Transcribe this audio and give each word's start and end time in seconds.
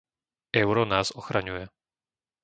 Euro 0.63 0.81
nás 0.91 1.09
ochraňuje. 1.19 1.63